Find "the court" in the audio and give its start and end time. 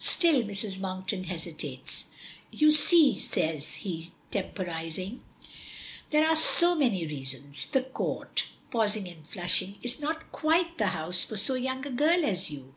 7.66-8.46